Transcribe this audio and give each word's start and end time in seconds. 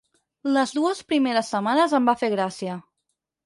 Les 0.55 0.73
dues 0.77 1.03
primeres 1.11 1.53
setmanes 1.55 1.95
em 2.01 2.11
va 2.13 2.19
fer 2.25 2.33
gràcia. 2.39 2.83